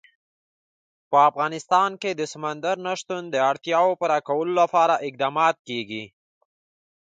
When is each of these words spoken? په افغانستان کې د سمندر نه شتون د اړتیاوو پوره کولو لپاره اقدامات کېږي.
په 1.09 1.17
افغانستان 1.29 1.91
کې 2.01 2.11
د 2.15 2.21
سمندر 2.33 2.75
نه 2.85 2.93
شتون 2.99 3.23
د 3.29 3.35
اړتیاوو 3.51 3.97
پوره 3.99 4.19
کولو 4.27 4.53
لپاره 4.61 4.95
اقدامات 5.07 5.55
کېږي. 5.67 6.03